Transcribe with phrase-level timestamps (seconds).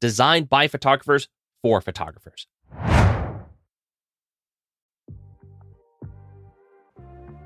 [0.00, 1.28] designed by photographers
[1.62, 2.46] for photographers.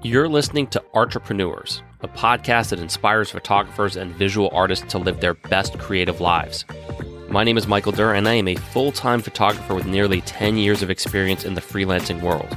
[0.05, 5.35] You're listening to Entrepreneurs, a podcast that inspires photographers and visual artists to live their
[5.35, 6.65] best creative lives.
[7.29, 10.57] My name is Michael Durr, and I am a full time photographer with nearly 10
[10.57, 12.57] years of experience in the freelancing world.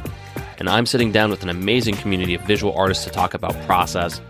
[0.57, 4.21] And I'm sitting down with an amazing community of visual artists to talk about process,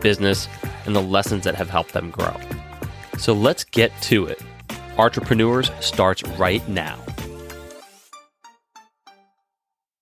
[0.00, 0.48] business,
[0.86, 2.34] and the lessons that have helped them grow.
[3.18, 4.40] So let's get to it.
[4.98, 6.98] Entrepreneurs starts right now.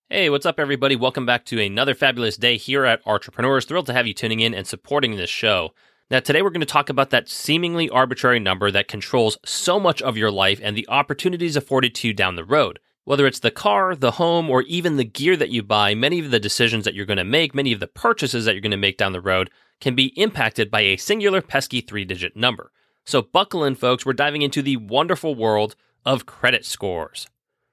[0.08, 0.96] Hey, what's up, everybody?
[0.96, 3.64] Welcome back to another fabulous day here at Entrepreneurs.
[3.64, 5.70] Thrilled to have you tuning in and supporting this show.
[6.10, 10.02] Now, today we're going to talk about that seemingly arbitrary number that controls so much
[10.02, 12.80] of your life and the opportunities afforded to you down the road.
[13.04, 16.32] Whether it's the car, the home, or even the gear that you buy, many of
[16.32, 18.76] the decisions that you're going to make, many of the purchases that you're going to
[18.76, 22.72] make down the road can be impacted by a singular pesky three digit number.
[23.06, 24.04] So, buckle in, folks.
[24.04, 27.26] We're diving into the wonderful world of credit scores.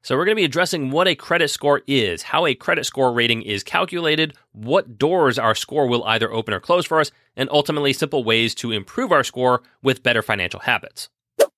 [0.04, 3.12] So, we're going to be addressing what a credit score is, how a credit score
[3.12, 7.50] rating is calculated, what doors our score will either open or close for us, and
[7.52, 11.10] ultimately simple ways to improve our score with better financial habits.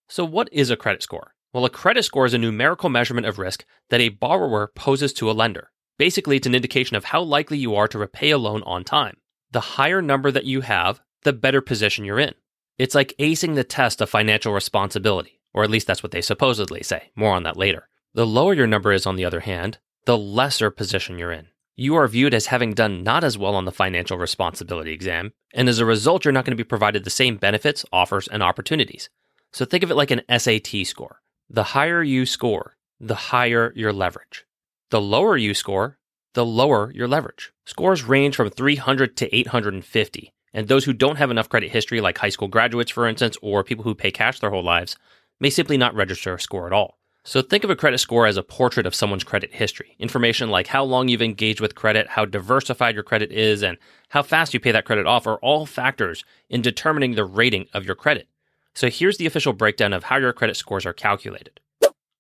[0.08, 1.34] So, what is a credit score?
[1.54, 5.30] Well, a credit score is a numerical measurement of risk that a borrower poses to
[5.30, 5.72] a lender.
[5.98, 9.18] Basically, it's an indication of how likely you are to repay a loan on time.
[9.52, 12.34] The higher number that you have, the better position you're in.
[12.80, 16.82] It's like acing the test of financial responsibility, or at least that's what they supposedly
[16.82, 17.12] say.
[17.14, 17.90] More on that later.
[18.14, 21.50] The lower your number is, on the other hand, the lesser position you're in.
[21.76, 25.68] You are viewed as having done not as well on the financial responsibility exam, and
[25.68, 29.10] as a result, you're not going to be provided the same benefits, offers, and opportunities.
[29.52, 31.22] So think of it like an SAT score.
[31.50, 34.46] The higher you score, the higher your leverage.
[34.90, 35.98] The lower you score,
[36.34, 37.52] the lower your leverage.
[37.66, 42.18] Scores range from 300 to 850, and those who don't have enough credit history, like
[42.18, 44.98] high school graduates, for instance, or people who pay cash their whole lives,
[45.40, 46.98] may simply not register a score at all.
[47.24, 49.96] So think of a credit score as a portrait of someone's credit history.
[50.00, 53.78] Information like how long you've engaged with credit, how diversified your credit is, and
[54.10, 57.86] how fast you pay that credit off are all factors in determining the rating of
[57.86, 58.28] your credit.
[58.74, 61.60] So here's the official breakdown of how your credit scores are calculated.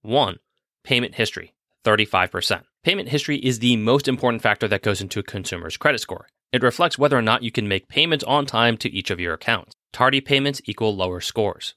[0.01, 0.37] 1.
[0.83, 1.53] Payment history,
[1.85, 2.63] 35%.
[2.81, 6.29] Payment history is the most important factor that goes into a consumer's credit score.
[6.53, 9.33] It reflects whether or not you can make payments on time to each of your
[9.33, 9.73] accounts.
[9.91, 11.75] Tardy payments equal lower scores.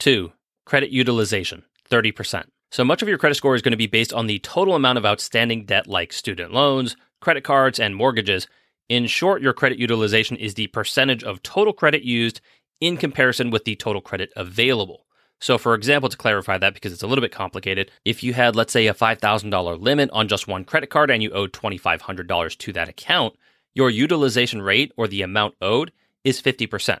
[0.00, 0.32] 2.
[0.66, 2.46] Credit utilization, 30%.
[2.72, 4.98] So much of your credit score is going to be based on the total amount
[4.98, 8.48] of outstanding debt like student loans, credit cards, and mortgages.
[8.88, 12.40] In short, your credit utilization is the percentage of total credit used
[12.80, 15.03] in comparison with the total credit available.
[15.40, 18.56] So, for example, to clarify that because it's a little bit complicated, if you had,
[18.56, 22.72] let's say, a $5,000 limit on just one credit card and you owed $2,500 to
[22.72, 23.34] that account,
[23.74, 26.98] your utilization rate or the amount owed is 50%.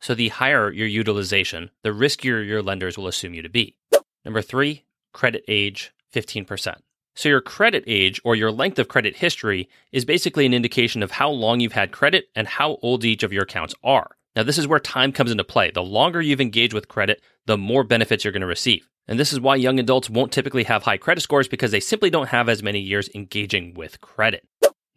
[0.00, 3.76] So, the higher your utilization, the riskier your lenders will assume you to be.
[4.24, 6.76] Number three, credit age 15%.
[7.14, 11.12] So, your credit age or your length of credit history is basically an indication of
[11.12, 14.10] how long you've had credit and how old each of your accounts are.
[14.34, 15.70] Now, this is where time comes into play.
[15.70, 18.88] The longer you've engaged with credit, the more benefits you're going to receive.
[19.06, 22.10] And this is why young adults won't typically have high credit scores because they simply
[22.10, 24.46] don't have as many years engaging with credit.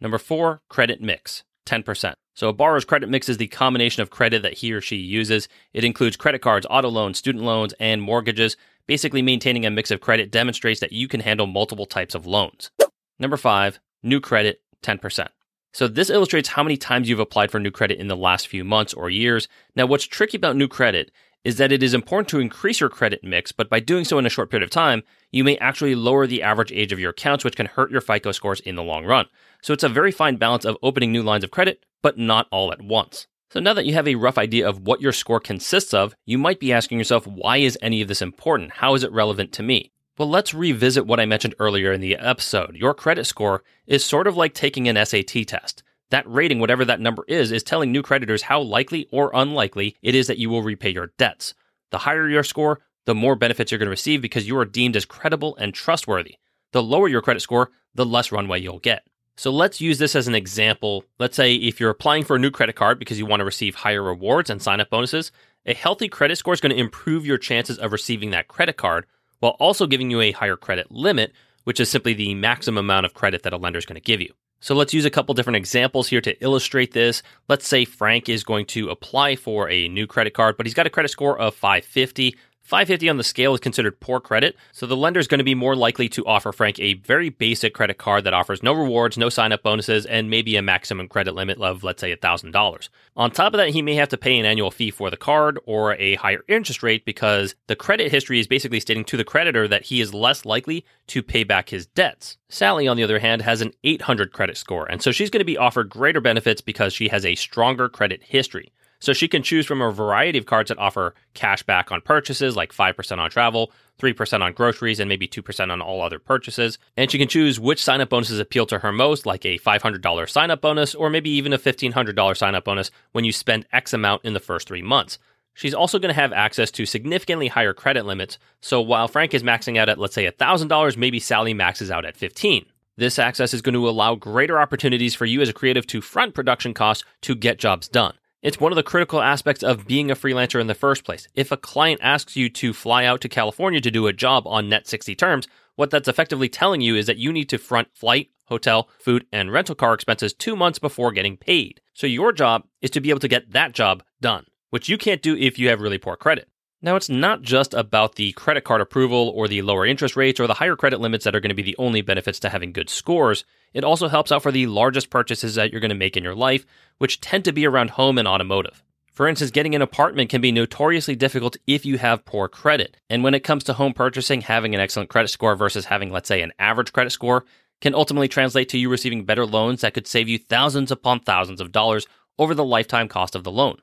[0.00, 2.14] Number four, credit mix 10%.
[2.34, 5.48] So, a borrower's credit mix is the combination of credit that he or she uses.
[5.74, 8.56] It includes credit cards, auto loans, student loans, and mortgages.
[8.86, 12.70] Basically, maintaining a mix of credit demonstrates that you can handle multiple types of loans.
[13.18, 15.28] Number five, new credit, 10%.
[15.74, 18.64] So, this illustrates how many times you've applied for new credit in the last few
[18.64, 19.48] months or years.
[19.74, 21.10] Now, what's tricky about new credit
[21.44, 24.26] is that it is important to increase your credit mix, but by doing so in
[24.26, 27.44] a short period of time, you may actually lower the average age of your accounts,
[27.44, 29.26] which can hurt your FICO scores in the long run.
[29.62, 32.72] So, it's a very fine balance of opening new lines of credit, but not all
[32.72, 33.26] at once.
[33.50, 36.36] So now that you have a rough idea of what your score consists of, you
[36.36, 38.72] might be asking yourself, why is any of this important?
[38.72, 39.90] How is it relevant to me?
[40.18, 42.76] Well, let's revisit what I mentioned earlier in the episode.
[42.76, 45.82] Your credit score is sort of like taking an SAT test.
[46.10, 50.14] That rating, whatever that number is, is telling new creditors how likely or unlikely it
[50.14, 51.54] is that you will repay your debts.
[51.90, 54.96] The higher your score, the more benefits you're going to receive because you are deemed
[54.96, 56.36] as credible and trustworthy.
[56.72, 59.06] The lower your credit score, the less runway you'll get.
[59.36, 61.04] So let's use this as an example.
[61.18, 63.76] Let's say if you're applying for a new credit card because you want to receive
[63.76, 65.30] higher rewards and sign up bonuses,
[65.64, 69.06] a healthy credit score is going to improve your chances of receiving that credit card
[69.38, 71.32] while also giving you a higher credit limit,
[71.64, 74.20] which is simply the maximum amount of credit that a lender is going to give
[74.20, 74.32] you.
[74.60, 77.22] So let's use a couple different examples here to illustrate this.
[77.48, 80.86] Let's say Frank is going to apply for a new credit card, but he's got
[80.86, 82.34] a credit score of 550.
[82.68, 85.54] 550 on the scale is considered poor credit, so the lender is going to be
[85.54, 89.30] more likely to offer Frank a very basic credit card that offers no rewards, no
[89.30, 92.88] sign up bonuses, and maybe a maximum credit limit of, let's say, $1,000.
[93.16, 95.58] On top of that, he may have to pay an annual fee for the card
[95.64, 99.66] or a higher interest rate because the credit history is basically stating to the creditor
[99.66, 102.36] that he is less likely to pay back his debts.
[102.50, 105.44] Sally, on the other hand, has an 800 credit score, and so she's going to
[105.46, 108.72] be offered greater benefits because she has a stronger credit history.
[109.00, 112.56] So she can choose from a variety of cards that offer cash back on purchases,
[112.56, 116.78] like 5% on travel, 3% on groceries, and maybe 2% on all other purchases.
[116.96, 120.28] And she can choose which sign up bonuses appeal to her most, like a $500
[120.28, 123.92] sign up bonus, or maybe even a $1,500 sign up bonus when you spend X
[123.92, 125.18] amount in the first three months.
[125.54, 128.38] She's also going to have access to significantly higher credit limits.
[128.60, 132.16] So while Frank is maxing out at, let's say, $1,000, maybe Sally maxes out at
[132.16, 132.64] 15.
[132.96, 136.34] This access is going to allow greater opportunities for you as a creative to front
[136.34, 138.14] production costs to get jobs done.
[138.40, 141.26] It's one of the critical aspects of being a freelancer in the first place.
[141.34, 144.68] If a client asks you to fly out to California to do a job on
[144.68, 148.30] net 60 terms, what that's effectively telling you is that you need to front flight,
[148.44, 151.80] hotel, food, and rental car expenses two months before getting paid.
[151.94, 155.20] So your job is to be able to get that job done, which you can't
[155.20, 156.48] do if you have really poor credit.
[156.80, 160.46] Now, it's not just about the credit card approval or the lower interest rates or
[160.46, 162.88] the higher credit limits that are going to be the only benefits to having good
[162.88, 163.44] scores.
[163.74, 166.36] It also helps out for the largest purchases that you're going to make in your
[166.36, 166.64] life,
[166.98, 168.84] which tend to be around home and automotive.
[169.12, 172.96] For instance, getting an apartment can be notoriously difficult if you have poor credit.
[173.10, 176.28] And when it comes to home purchasing, having an excellent credit score versus having, let's
[176.28, 177.44] say, an average credit score
[177.80, 181.60] can ultimately translate to you receiving better loans that could save you thousands upon thousands
[181.60, 182.06] of dollars
[182.38, 183.78] over the lifetime cost of the loan.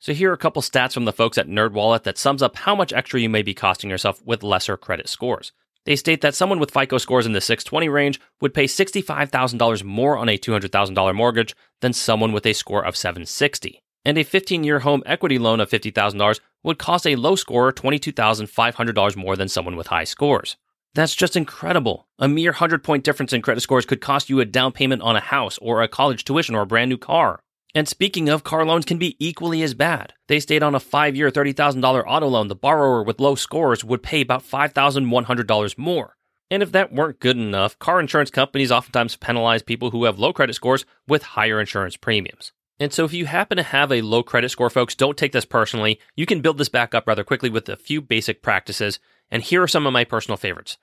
[0.00, 2.74] So here are a couple stats from the folks at NerdWallet that sums up how
[2.74, 5.52] much extra you may be costing yourself with lesser credit scores.
[5.84, 10.16] They state that someone with FICO scores in the 620 range would pay $65,000 more
[10.16, 13.82] on a $200,000 mortgage than someone with a score of 760.
[14.06, 19.16] And a 15 year home equity loan of $50,000 would cost a low scorer $22,500
[19.16, 20.56] more than someone with high scores.
[20.94, 22.08] That's just incredible.
[22.18, 25.16] A mere 100 point difference in credit scores could cost you a down payment on
[25.16, 27.40] a house or a college tuition or a brand new car.
[27.74, 30.14] And speaking of, car loans can be equally as bad.
[30.28, 32.48] They stayed on a five year, $30,000 auto loan.
[32.48, 36.16] The borrower with low scores would pay about $5,100 more.
[36.50, 40.32] And if that weren't good enough, car insurance companies oftentimes penalize people who have low
[40.32, 42.52] credit scores with higher insurance premiums.
[42.80, 45.44] And so, if you happen to have a low credit score, folks, don't take this
[45.44, 46.00] personally.
[46.16, 48.98] You can build this back up rather quickly with a few basic practices.
[49.30, 50.78] And here are some of my personal favorites.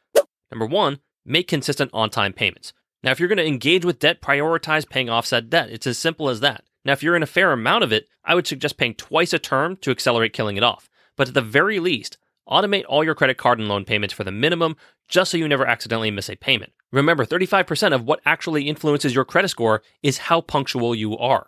[0.51, 2.71] Number one, make consistent on time payments.
[3.03, 5.69] Now, if you're going to engage with debt, prioritize paying off said debt.
[5.69, 6.63] It's as simple as that.
[6.87, 9.39] Now, if you're in a fair amount of it, I would suggest paying twice a
[9.39, 10.89] term to accelerate killing it off.
[11.17, 12.17] But at the very least,
[12.47, 14.77] automate all your credit card and loan payments for the minimum
[15.09, 16.71] just so you never accidentally miss a payment.
[16.93, 21.47] Remember, 35% of what actually influences your credit score is how punctual you are.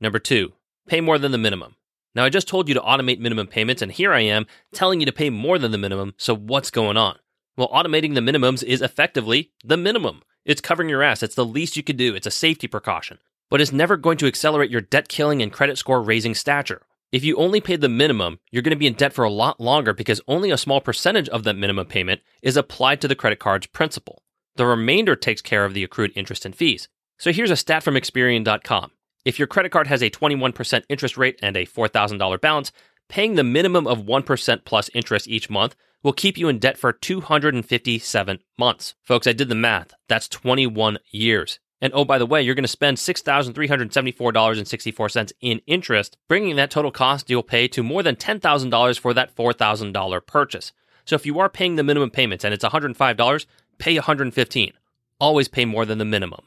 [0.00, 0.54] Number two,
[0.86, 1.76] pay more than the minimum.
[2.14, 5.06] Now, I just told you to automate minimum payments, and here I am telling you
[5.06, 7.18] to pay more than the minimum, so what's going on?
[7.58, 10.22] Well, automating the minimums is effectively the minimum.
[10.46, 11.22] It's covering your ass.
[11.22, 12.14] It's the least you could do.
[12.14, 13.18] It's a safety precaution
[13.50, 16.82] but it's never going to accelerate your debt killing and credit score raising stature.
[17.10, 19.60] If you only paid the minimum, you're going to be in debt for a lot
[19.60, 23.38] longer because only a small percentage of that minimum payment is applied to the credit
[23.38, 24.22] card's principal.
[24.56, 26.88] The remainder takes care of the accrued interest and fees.
[27.16, 28.90] So here's a stat from Experian.com.
[29.24, 32.72] If your credit card has a 21% interest rate and a $4,000 balance,
[33.08, 36.92] paying the minimum of 1% plus interest each month will keep you in debt for
[36.92, 38.94] 257 months.
[39.02, 39.94] Folks, I did the math.
[40.08, 41.58] That's 21 years.
[41.80, 46.90] And oh, by the way, you're going to spend $6,374.64 in interest, bringing that total
[46.90, 50.72] cost you'll pay to more than $10,000 for that $4,000 purchase.
[51.04, 53.46] So if you are paying the minimum payments and it's $105,
[53.78, 54.72] pay $115.
[55.20, 56.44] Always pay more than the minimum.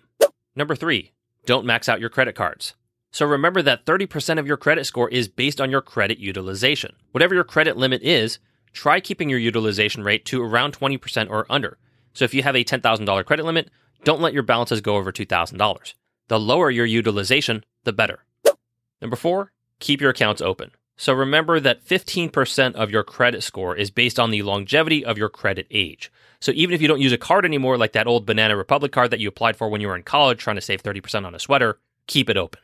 [0.56, 1.12] Number three,
[1.46, 2.76] don't max out your credit cards.
[3.12, 6.96] So remember that 30% of your credit score is based on your credit utilization.
[7.12, 8.40] Whatever your credit limit is,
[8.72, 11.78] try keeping your utilization rate to around 20% or under.
[12.14, 13.70] So if you have a $10,000 credit limit,
[14.04, 15.94] don't let your balances go over $2,000.
[16.28, 18.24] The lower your utilization, the better.
[19.02, 20.72] Number four, keep your accounts open.
[20.98, 25.30] So remember that 15% of your credit score is based on the longevity of your
[25.30, 26.12] credit age.
[26.40, 29.12] So even if you don't use a card anymore, like that old Banana Republic card
[29.12, 31.40] that you applied for when you were in college trying to save 30% on a
[31.40, 32.62] sweater, keep it open.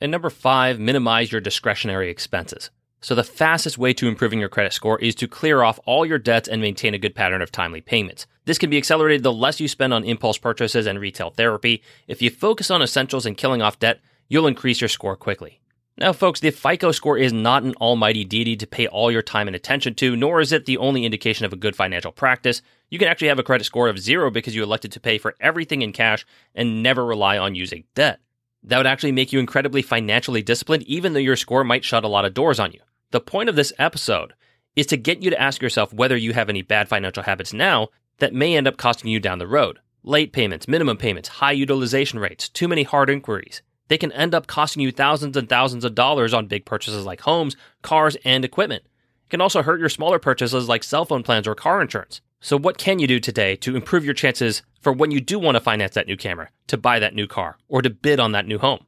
[0.00, 2.70] And number five, minimize your discretionary expenses.
[3.00, 6.18] So the fastest way to improving your credit score is to clear off all your
[6.18, 8.26] debts and maintain a good pattern of timely payments.
[8.44, 11.82] This can be accelerated the less you spend on impulse purchases and retail therapy.
[12.06, 15.60] If you focus on essentials and killing off debt, you'll increase your score quickly.
[15.96, 19.46] Now, folks, the FICO score is not an almighty deity to pay all your time
[19.46, 22.62] and attention to, nor is it the only indication of a good financial practice.
[22.90, 25.36] You can actually have a credit score of zero because you elected to pay for
[25.40, 28.18] everything in cash and never rely on using debt.
[28.64, 32.08] That would actually make you incredibly financially disciplined, even though your score might shut a
[32.08, 32.80] lot of doors on you.
[33.12, 34.34] The point of this episode
[34.74, 37.90] is to get you to ask yourself whether you have any bad financial habits now
[38.18, 39.78] that may end up costing you down the road.
[40.02, 43.62] Late payments, minimum payments, high utilization rates, too many hard inquiries.
[43.88, 47.22] They can end up costing you thousands and thousands of dollars on big purchases like
[47.22, 48.84] homes, cars, and equipment.
[49.26, 52.20] It can also hurt your smaller purchases like cell phone plans or car insurance.
[52.40, 55.56] So, what can you do today to improve your chances for when you do want
[55.56, 58.46] to finance that new camera, to buy that new car, or to bid on that
[58.46, 58.84] new home?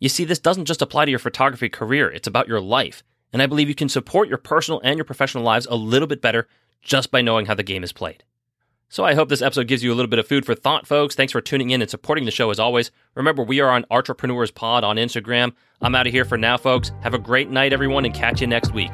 [0.00, 3.04] You see, this doesn't just apply to your photography career, it's about your life.
[3.32, 6.20] And I believe you can support your personal and your professional lives a little bit
[6.20, 6.48] better
[6.82, 8.24] just by knowing how the game is played.
[8.88, 11.16] So I hope this episode gives you a little bit of food for thought, folks.
[11.16, 12.92] Thanks for tuning in and supporting the show as always.
[13.16, 15.52] Remember, we are on Entrepreneurs Pod on Instagram.
[15.80, 16.92] I'm out of here for now, folks.
[17.02, 18.92] Have a great night, everyone, and catch you next week.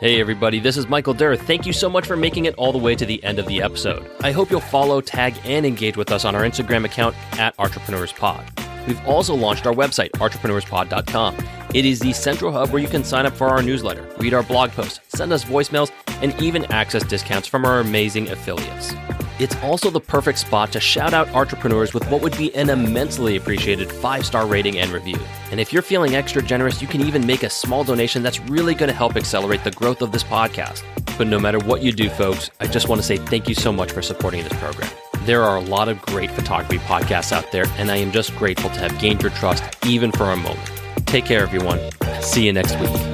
[0.00, 1.34] Hey, everybody, this is Michael Durr.
[1.36, 3.62] Thank you so much for making it all the way to the end of the
[3.62, 4.10] episode.
[4.20, 8.12] I hope you'll follow, tag, and engage with us on our Instagram account at Entrepreneurs
[8.12, 8.44] Pod.
[8.86, 11.36] We've also launched our website, entrepreneurspod.com.
[11.72, 14.42] It is the central hub where you can sign up for our newsletter, read our
[14.42, 15.90] blog posts, send us voicemails,
[16.24, 18.94] and even access discounts from our amazing affiliates.
[19.38, 23.36] It's also the perfect spot to shout out entrepreneurs with what would be an immensely
[23.36, 25.18] appreciated five star rating and review.
[25.50, 28.74] And if you're feeling extra generous, you can even make a small donation that's really
[28.74, 30.82] going to help accelerate the growth of this podcast.
[31.18, 33.72] But no matter what you do, folks, I just want to say thank you so
[33.72, 34.90] much for supporting this program.
[35.24, 38.70] There are a lot of great photography podcasts out there, and I am just grateful
[38.70, 40.70] to have gained your trust even for a moment.
[41.06, 41.80] Take care, everyone.
[42.20, 43.13] See you next week.